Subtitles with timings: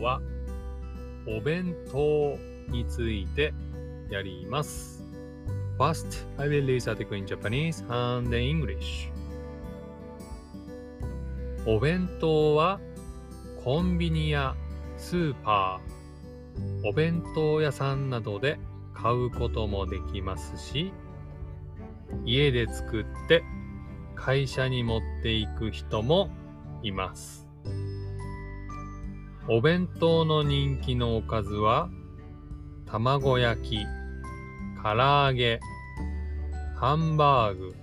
[0.00, 0.20] は
[1.26, 2.36] お弁当
[2.68, 3.52] について
[4.10, 5.04] やります。
[5.78, 9.10] First, I will read article in Japanese and in English.
[11.66, 12.80] お弁当は
[13.62, 14.54] コンビニや
[14.96, 18.58] スーパー、お弁当屋さんなどで
[18.94, 20.92] 買うこともできますし、
[22.24, 23.42] 家で作って
[24.14, 26.30] 会社に持っていく人も
[26.82, 27.45] います。
[29.48, 31.88] お弁当の人気のおかずは、
[32.84, 33.86] 卵焼き、
[34.82, 35.60] 唐揚げ、
[36.74, 37.76] ハンバーグ、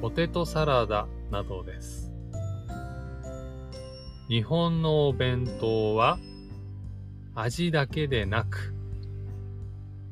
[0.00, 2.12] ポテトサラダなどです。
[4.28, 6.20] 日本のお弁当は、
[7.34, 8.72] 味だけでなく、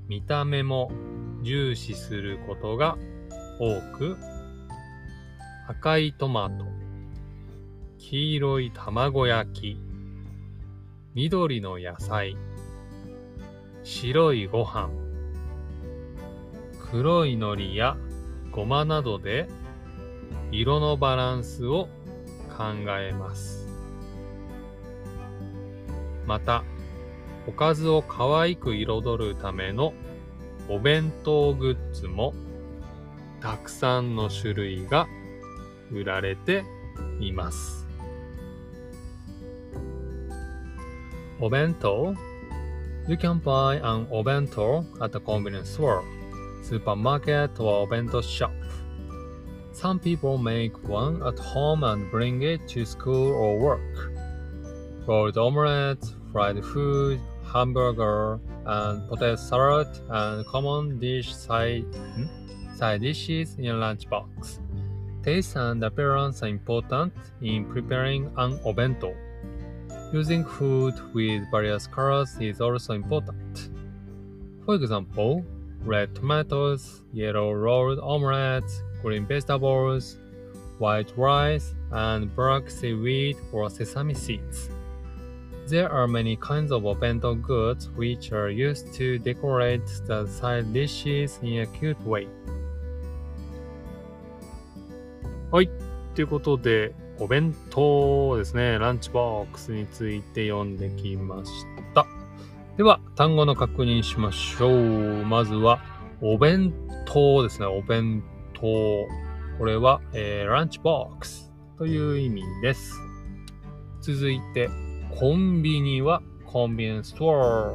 [0.09, 0.91] 見た目も
[1.45, 2.99] 重視することが
[3.61, 4.17] 多く、
[5.69, 6.65] 赤いトマト、
[7.99, 9.90] 黄色い卵焼き、
[11.13, 12.37] 緑の野菜、
[13.83, 14.91] 白いご飯、
[16.93, 17.97] 黒い海苔や
[18.53, 19.49] ごまなどで
[20.53, 21.89] 色のバランスを
[22.57, 22.65] 考
[23.01, 23.67] えます。
[26.29, 26.63] また、
[27.49, 29.93] おかずを可愛く彩るための
[30.69, 32.35] お弁当グッズも
[33.41, 35.09] たくさんの種類が
[35.91, 36.63] 売られて
[37.19, 37.80] います。
[41.41, 42.17] Obento.
[43.09, 46.05] You can buy an obento at a convenience store,
[46.63, 48.53] supermarket, or bento shop.
[49.73, 54.13] Some people make one at home and bring it to school or work.
[55.07, 57.19] Rolled omelette, fried food,
[57.53, 62.27] hamburger, and potato salad and common dish side, hmm?
[62.77, 64.59] side dishes in lunchbox.
[65.23, 69.17] Taste and appearance are important in preparing an obento.
[70.12, 73.70] Using food with various colors is also important.
[74.66, 75.44] For example,
[75.84, 80.18] red tomatoes, yellow rolled omelets, green vegetables,
[80.80, 84.70] white rice, and black seaweed or sesame seeds.
[85.68, 91.40] There are many kinds of obento goods which are used to decorate the side dishes
[91.42, 92.28] in a cute way.
[95.52, 95.70] はい。
[96.16, 98.79] ということで、 お弁当ですね。
[98.79, 101.51] ランチボックスについて読んできまし
[101.95, 102.07] た。
[102.79, 105.27] では、単語の確認しましょう。
[105.27, 105.81] まずは、
[106.23, 106.73] お弁
[107.05, 107.67] 当ですね。
[107.67, 108.63] お弁当。
[109.59, 112.95] これは、えーランチボックスという意味です。
[114.01, 114.71] 続いて、
[115.19, 117.75] コンビニはコンビニススト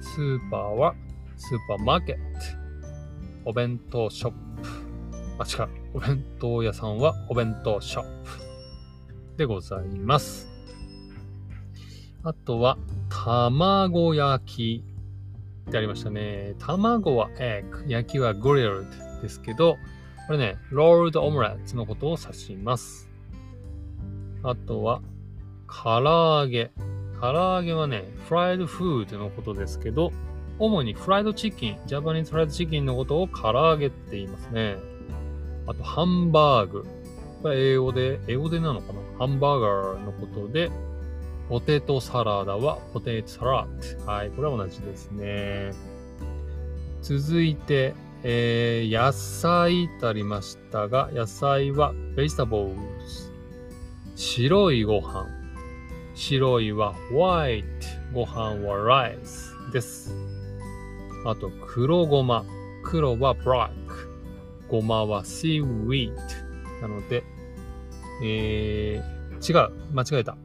[0.00, 0.94] スーパーは
[1.36, 2.20] スーパーマーケット。
[3.44, 4.36] お弁当ショップ。
[5.38, 5.70] あ、違う。
[5.92, 8.49] お弁当屋さんはお弁当ショップ
[9.40, 10.50] でございます。
[12.22, 12.76] あとは、
[13.08, 14.84] 卵焼き
[15.66, 16.54] ってありましたね。
[16.58, 19.78] 卵は egg、焼きは grilled ですけど、
[20.26, 23.08] これね、rolled omelette のことを指します。
[24.42, 25.00] あとは、
[25.66, 26.70] 唐揚げ。
[27.18, 30.12] 唐揚げはね、fried food のことですけど、
[30.58, 34.76] 主にフライドチキン、ジャパニーズフライドチキンのことを唐揚げって言いますね。
[35.66, 36.86] あと、ハンバーグ。
[37.42, 39.00] これ英語で、英語でなのかな？
[39.18, 40.70] ハンバーガーのことで、
[41.48, 43.66] ポテトサラダはポテトサラ
[44.06, 44.12] ダ。
[44.12, 45.72] はい、これは同じですね。
[47.02, 52.74] 続いて、えー、野菜とありましたが、野菜は vegetables。
[54.16, 55.26] 白いご飯。
[56.14, 57.64] 白いは white。
[58.12, 60.14] ご飯は rice です。
[61.24, 62.44] あと、黒ごま。
[62.84, 63.70] 黒は black。
[64.68, 66.12] ごまは seaweed。
[66.80, 67.24] なので、
[68.22, 69.70] えー、違う。
[69.92, 70.36] 間違えた。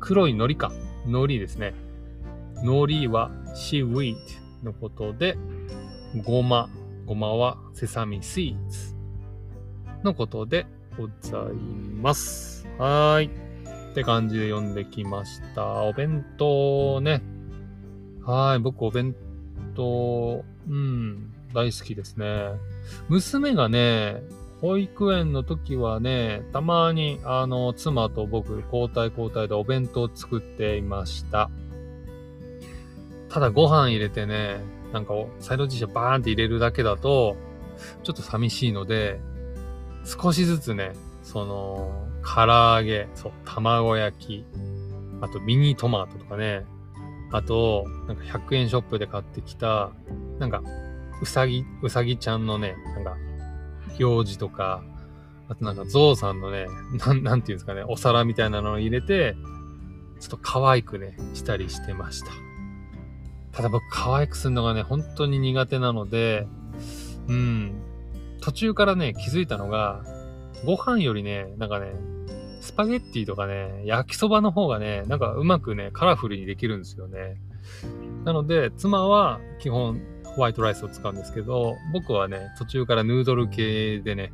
[0.00, 0.72] 黒い海苔か。
[1.06, 1.74] 海苔ですね。
[2.62, 4.16] 海苔は seaweed
[4.62, 5.36] のことで、
[6.24, 6.68] ごま。
[7.06, 8.94] ごまはセサミ seeds
[10.04, 10.66] のことで
[10.98, 12.66] ございます。
[12.76, 13.30] はーい。
[13.92, 15.84] って感じで読んできました。
[15.84, 17.22] お弁当ね。
[18.24, 18.58] はい。
[18.58, 19.16] 僕お弁
[19.74, 22.50] 当、うん、大好きですね。
[23.08, 24.22] 娘がね、
[24.60, 31.50] 保育園の時はね、たまに、あの、妻と僕、交代交代でお弁当作っていました。
[33.28, 34.60] ただご飯入れてね、
[34.92, 37.36] なんかサイドディッシュバーンって入れるだけだと、
[38.02, 39.20] ちょっと寂しいので、
[40.04, 44.44] 少しずつね、その、唐揚げ、そう、卵焼き、
[45.20, 46.64] あとミニトマトとかね、
[47.30, 49.90] あと、なんか100円ショップで買ってきた、
[50.38, 50.62] なんか、
[51.20, 53.16] うさぎ、うさぎちゃんのね、なんか、
[54.00, 54.82] 表示とか、
[55.48, 56.66] あとなんかゾウさんのね、
[57.06, 59.36] なん、なんていうんですかね、お皿みたいなのを入れて、
[60.20, 62.28] ちょっと可愛くね、したりしてました。
[63.52, 66.46] ただ僕可愛くするのがね、本当に苦手なので、
[67.28, 67.82] うん、
[68.40, 70.04] 途中からね、気づいたのが、
[70.64, 71.92] ご飯よりね、なんかね、
[72.60, 77.36] スパゲッティとかね、焼きそばの方がね、なんかうまくね、カラフルにできるんですよね。
[78.24, 80.00] なので、妻は基本
[80.38, 84.32] ホワイトライスを使うんですけど、僕はね、途中からヌードル系でね、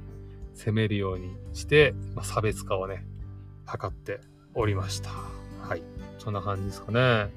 [0.52, 3.06] 攻めるようにして、まあ、差別化をね、
[3.66, 4.20] 図って
[4.54, 5.08] おりました。
[5.62, 5.82] はい。
[6.18, 7.30] そんな感じですかね。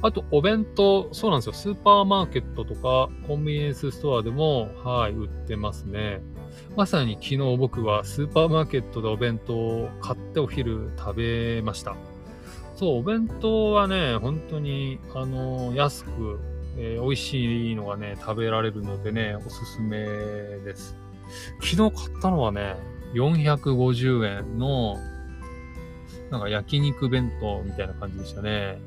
[0.00, 1.52] あと、お弁当、そうなんですよ。
[1.52, 6.22] スーパーマーケットとか、コンビニエンスストアでも、はい、売ってますね。
[6.76, 11.94] まさに昨日僕はスーパーマーケットでお弁当を買ってお昼食べました。
[12.76, 16.40] そう、お弁当はね、本当に、あの、安く、
[16.80, 20.96] えー、美味しいのがね、食べられるのでね、おすすめです。
[21.60, 22.76] 昨日買ったのはね、
[23.14, 24.96] 450円の、
[26.30, 28.78] なんか焼肉弁当みたいな感じでしたね。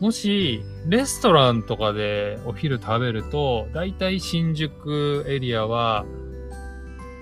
[0.00, 6.04] もし、レストランとかでお昼食べると、だいたい新宿エリアは、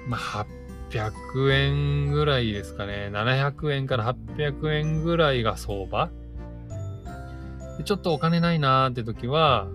[0.09, 0.47] まあ、
[0.91, 3.11] 800円ぐらいですかね。
[3.13, 6.11] 700円から800円ぐらいが相場。
[7.85, 9.69] ちょっとお金ないなーって時は、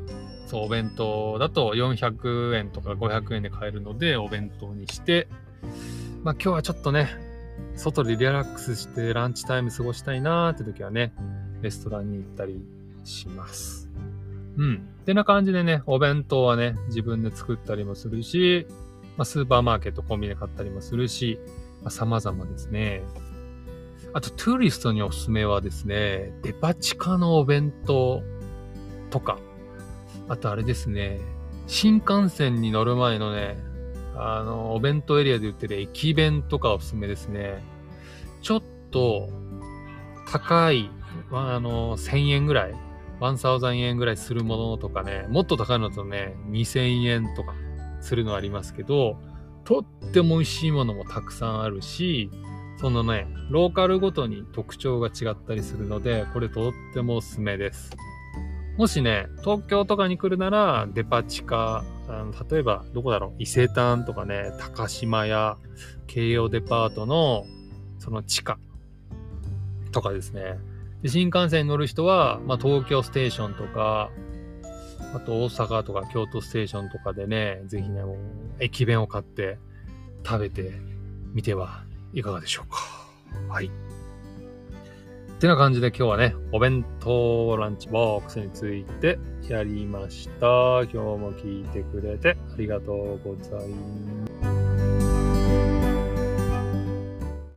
[0.50, 5.28] そう、お弁当だと400円とか500円で買えるので、お弁当にして、
[6.24, 7.07] まあ今日はちょっとね、
[7.75, 11.13] 外でリラックスしてランチタイム過ごしたいなーって時はね、
[11.62, 12.66] レストランに行ったり
[13.04, 13.90] します。
[14.57, 14.90] うん。
[15.01, 18.66] ってな感じでね、お弁当はね、自分で作ったりもするし、
[19.18, 21.40] まあ、スーパーマーケット、コンビニで買ったりもするし、
[21.84, 23.04] まあ、様々ですね。
[24.13, 28.24] あと、ツーリストにおすすめはですね、デパ地下のお弁当
[29.10, 29.40] とか、
[30.30, 31.20] あとあれですね、
[31.66, 33.58] 新幹線に乗る前のね、
[34.16, 37.64] あの、お弁当エリアで売ってる駅弁とかおすすめですね。
[38.44, 39.30] ちょっと
[40.31, 40.92] 高い、
[41.31, 42.76] あの、1000円ぐらい、
[43.20, 47.56] 1000円ぐらいするものとかね、もっと高いのとね、2000円とか
[48.00, 49.18] するのありますけど、
[49.64, 52.30] とっても美味しいものもたくさんあるし、
[52.78, 57.90] そのね、ローカルごとに特徴が違ったりするので、これとってもおすすめです。
[58.80, 65.58] もしね、東京とかに来るなら、デパ地下、あの例えば、どこだろう、伊勢丹とかね、高島屋、
[66.08, 67.44] 京葉デパートの、
[67.98, 68.58] その地下
[69.92, 70.60] とかですね。
[71.02, 74.12] で新幹線に乗る人は、まあ、東京ステーションとか、
[75.14, 78.18] あと大阪とか京都ステーションとかでね、ぜひね、もう
[78.62, 79.60] 駅弁を買って
[80.26, 80.72] 食べて
[81.34, 81.84] みては
[82.14, 82.78] いかがでしょうか。
[83.54, 83.70] はい。
[85.39, 90.81] ってな感じで今日はね、お弁当ランチボックスについてやりました。
[90.81, 94.19] 今日も聞いてくれてありがとうございます。